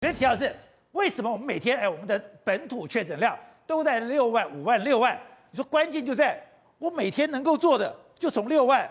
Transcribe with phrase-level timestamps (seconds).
[0.00, 0.54] 别提到是
[0.92, 5.18] 为什么我们每天哎，我们的本土确诊量都在六万、五万、六万？
[5.50, 6.40] 你说关键就在
[6.78, 8.88] 我每天能够做的，就从六万、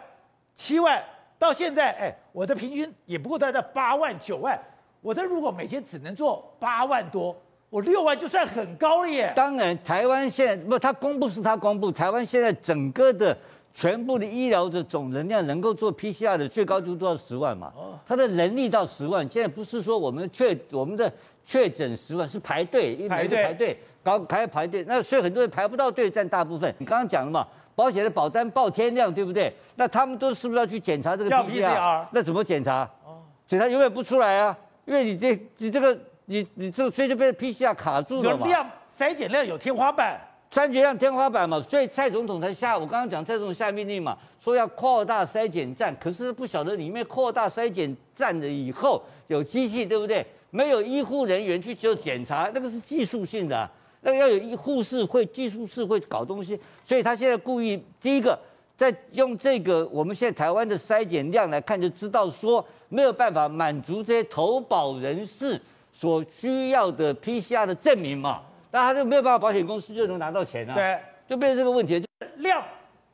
[0.53, 1.03] 七万
[1.39, 4.59] 到现在，哎，我的平均也不过在这八万、九万。
[5.01, 7.35] 我的如果每天只能做八万多，
[7.69, 9.31] 我六万就算很高了耶。
[9.35, 13.37] 当然，台湾现在不，他公布是他公布，台湾现在整个的
[13.77, 17.71] 全部的医疗的总能量能够做 PCR 的最高就做到十万嘛。
[17.75, 17.93] 哦。
[18.07, 21.13] 他的能力到十万，现在不是说我们确我们的
[21.45, 26.73] 确诊十万是排队，因为排队排队搞还排队，那所以很多人排不到队占大部分。
[26.79, 29.53] 你刚刚讲了嘛，保险的保单报天量，对不对？
[29.75, 32.03] 那他们都是不是要去检查这个 PCR？
[32.11, 32.81] 那怎么检查？
[33.05, 33.21] 哦。
[33.45, 34.57] 检查永远不出来啊。
[34.85, 38.39] 因为你这你这个你你这个所以就被 PCR 卡住了嘛。
[38.39, 38.67] 有量
[38.97, 40.19] 筛检量有天花板，
[40.51, 50.25] 筛检量天花板嘛，所以蔡总统才下，我刚刚讲蔡总统下命令嘛，说要扩大筛检站，可是不晓得里面扩大筛检站了以后有机器对不对？
[50.49, 53.69] 没有医护人员去做检查，那个是技术性的，
[54.01, 58.39] 那个要有医护士会技术士会搞东西，所以他现在故意第一个。
[58.77, 65.59] 在用这个我们现在台湾的筛检量来看，就知道说没有办法满足这些投保人士
[65.91, 68.39] 所需要的 PCR 的证明嘛，
[68.71, 70.73] 那他就没有办法，保险公司就能拿到钱啊。
[70.75, 72.61] 对，就变成这个问题，就量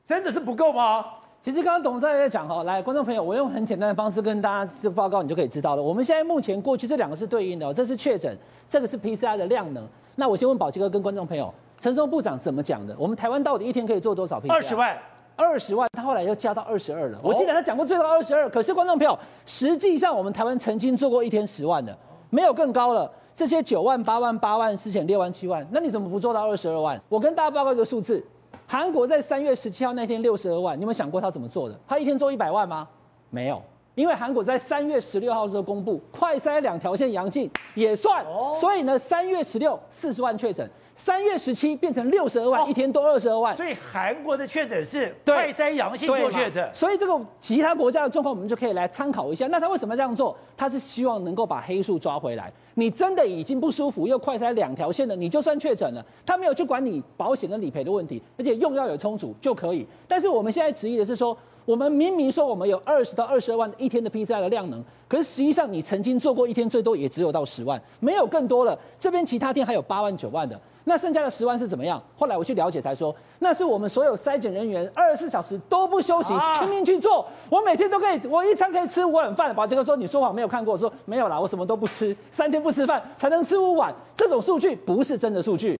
[0.06, 1.06] 真的是不够吗？
[1.42, 5.82] 其实刚刚董事长也在讲哈，来，观众朋友，我用很简单的方式跟大家这报告，你就可以知道了。
[5.82, 8.36] 我们现在目前过去这两个是对应的，这是确诊，
[8.68, 9.86] 这个是 PCR 的量能。
[10.16, 12.96] 那我先问宝杰哥跟观众朋友，陈松部长怎么讲的？
[12.98, 14.52] 我们台湾到底一天可以做多少 PCR？
[14.52, 14.98] 二十万。
[15.36, 17.20] 二十万，他后来又加到二十二了。
[17.24, 19.18] 我记得他讲过最高二十二，可是观众朋友，
[19.48, 21.98] 实际上我们台湾曾经做过一天十万的，
[22.30, 23.12] 没有更高了。
[23.36, 27.02] 这些九万、八万、八万、四千、六万、七万，那你怎么不做到二十二万？
[27.10, 28.24] 我跟大家报告一个数字，
[28.68, 31.76] 韩国在三月十七号那天六十二万，你有没有想过他怎么做的？
[31.88, 32.88] 他一天做一百万吗？
[33.30, 33.62] 没有，
[33.96, 38.26] 因为韩国在三月十六号的时候公布快筛两条线阳性也算，
[38.60, 40.70] 所以呢，三月十六四十万确诊。
[40.96, 49.48] 三月十七变成六十二万，哦，一天多二十二万，所以韩国的确诊是快筛阳性做确诊，所以这个其他国家的状况我们就可以来参考一下。
[49.48, 50.38] 那他为什么这样做？
[50.56, 52.54] 他是希望能够把黑数抓回来。
[52.76, 59.88] 你真的已经不舒服，又快筛两条线了，你就算确诊了，他没有去管你保险跟理赔的问题，而且用药有充足就可以。
[60.08, 61.36] 但是我们现在质疑的是说，
[61.66, 68.78] 我们明明说我们有二十到二十二万一天的 PCR 的量能，可是实际上你曾经做过一天最多也只有到十万，没有更多了。
[69.00, 70.60] 这边其他天还有八万九万的。
[70.84, 72.02] 那剩下的十万是怎么样？
[72.18, 77.26] 后来我去了解才说，那是我们所有筛检人员二十四小时都不休息，拼命去做。
[77.50, 79.56] 我每天都可以，我一餐可以吃五碗饭。
[79.56, 83.96] 宝杰哥说，你说谎没有看过，我说没有啦，我什么都不吃，三天不吃饭才能吃五碗。
[84.14, 85.78] 这种数据不是真的数据。